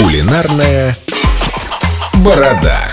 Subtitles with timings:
[0.00, 0.96] Кулинарная
[2.24, 2.90] борода.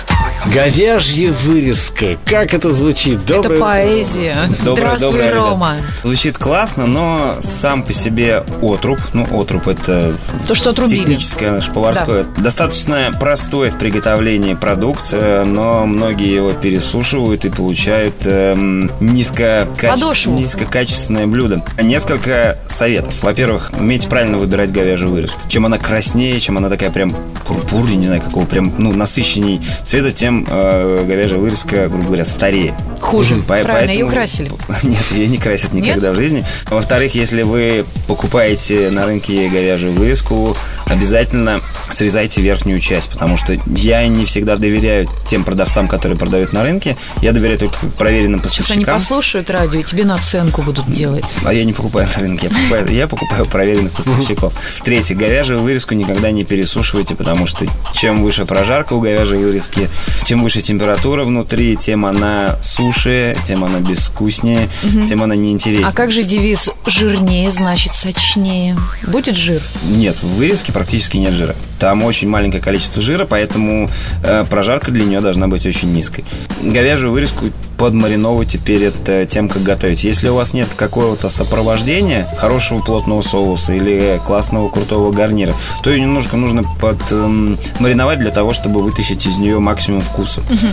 [0.53, 2.17] Говяжья вырезка.
[2.25, 3.19] Как это звучит?
[3.25, 3.65] Это Доброе утро.
[3.65, 4.37] поэзия.
[4.63, 5.41] Доброе, Здравствуй, доброе, ребят.
[5.41, 5.75] Рома.
[6.03, 10.13] Звучит классно, но сам по себе отруб, ну, отруб это
[10.47, 10.99] То, что отрубили.
[11.01, 18.15] техническое наше поварское, достаточно простой в приготовлении продукт, э, но многие его пересушивают и получают
[18.23, 20.37] эм, низко Подошву.
[20.37, 21.61] низкокачественное блюдо.
[21.81, 23.21] Несколько советов.
[23.21, 25.39] Во-первых, умейте правильно выбирать говяжью вырезку.
[25.49, 27.13] Чем она краснее, чем она такая прям
[27.45, 32.75] пурпурнее, не знаю, какого прям, ну, насыщенней цвета, тем э, говяжья вырезка, грубо говоря, старее.
[32.99, 33.35] Хуже.
[33.47, 34.51] По- Правильно, ее поэтому- красили.
[34.83, 36.43] Нет, ее не красят никогда в жизни.
[36.69, 40.55] Во-вторых, если вы покупаете на рынке говяжью вырезку,
[40.85, 41.61] обязательно
[41.91, 46.97] срезайте верхнюю часть, потому что я не всегда доверяю тем продавцам, которые продают на рынке.
[47.21, 48.95] Я доверяю только проверенным Сейчас они поставщикам.
[48.95, 51.23] послушают радио и тебе наценку будут делать.
[51.45, 54.53] А я не покупаю на рынке, я покупаю, я покупаю проверенных поставщиков.
[54.75, 59.89] В-третьих, говяжью вырезку никогда не пересушивайте, потому что чем выше прожарка у говяжьей вырезки,
[60.27, 64.67] чем выше температура внутри, тем она суше, тем она безвкуснее,
[65.07, 65.87] тем она неинтереснее.
[65.87, 68.75] А как же девиз «жирнее, значит сочнее»?
[69.03, 69.61] Будет жир?
[69.89, 71.55] Нет, в вырезке практически нет жира.
[71.79, 73.89] Там очень маленькое количество жира, поэтому
[74.21, 76.25] э, прожарка для нее должна быть очень низкой.
[76.61, 77.45] Говяжью вырезку
[77.77, 80.03] подмариновывайте перед э, тем, как готовить.
[80.03, 85.53] Если у вас нет какого-то сопровождения, хорошего плотного соуса или классного крутого гарнира,
[85.83, 90.16] то ее немножко нужно подмариновать для того, чтобы вытащить из нее максимум вкуса.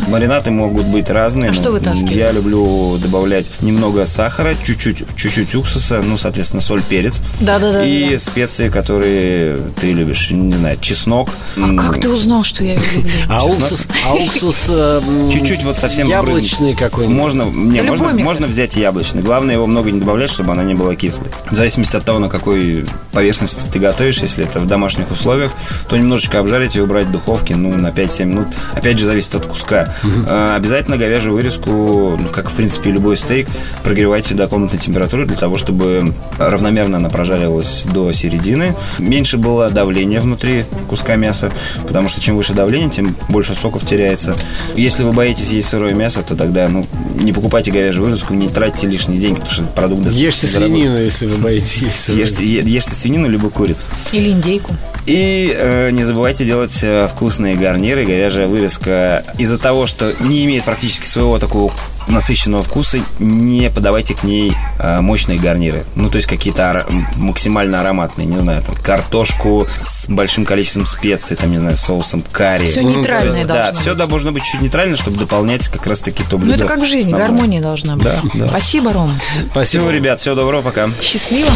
[0.08, 1.50] Маринаты могут быть разные.
[1.50, 2.18] А что вытаскиваете?
[2.18, 7.20] Я люблю добавлять немного сахара, чуть-чуть, чуть-чуть уксуса, ну, соответственно, соль, перец.
[7.40, 7.84] Да-да-да.
[7.84, 10.30] И специи, которые ты любишь.
[10.30, 11.28] Не знаю, чеснок.
[11.56, 13.10] А как ты узнал, что я его люблю?
[13.28, 13.58] А Чеснок?
[13.58, 17.16] уксус, а уксус э, м, Чуть-чуть вот совсем яблочный какой-нибудь.
[17.16, 19.22] Можно, не, Да можно, можно взять яблочный.
[19.22, 21.26] Главное его много не добавлять, чтобы она не была кислой.
[21.50, 25.52] В зависимости от того, на какой поверхности ты готовишь, если это в домашних условиях,
[25.88, 28.46] то немножечко обжарить и убрать в духовке, ну, на 5-7 минут.
[28.74, 29.94] Опять же, зависит от куска.
[30.26, 33.46] А, Обязательно говяжью вырезку, ну, как, в принципе, любой стейк,
[33.82, 38.74] прогревайте до комнатной температуры для того, чтобы равномерно она прожарилась до середины.
[38.98, 41.50] Меньше было давления внутри куска мяса,
[41.86, 44.36] потому что чем выше давление, тем больше соков теряется.
[44.74, 48.86] Если вы боитесь есть сырое мясо, то тогда, ну, не покупайте говяжью вырезку, не тратьте
[48.88, 50.76] лишние деньги, потому что этот продукт достаточно Ешьте дорогой.
[50.76, 52.08] свинину, если вы боитесь.
[52.08, 53.90] Ешьте, е- ешьте свинину либо курицу.
[54.12, 54.72] Или индейку?
[55.06, 58.04] И э, не забывайте делать э, вкусные гарниры.
[58.06, 61.72] Говяжья вырезка из-за того, что не имеет практически своего такого
[62.06, 65.84] насыщенного вкуса, не подавайте к ней э, мощные гарниры.
[65.94, 71.34] Ну, то есть какие-то м, максимально ароматные, не знаю, там, картошку с большим количеством специй,
[71.36, 72.66] там, не знаю, соусом карри.
[72.66, 73.80] Все Ну, нейтральное то есть, Да, быть.
[73.80, 76.56] все должно быть чуть нейтрально, чтобы дополнять как раз-таки то Ну, блюдо.
[76.56, 77.28] это как в жизни, основное.
[77.28, 78.04] гармония должна быть.
[78.04, 78.48] Да, да.
[78.48, 79.14] Спасибо, Рома.
[79.64, 80.90] Всего, ребят, всего доброго, пока.
[81.00, 81.48] Счастливо.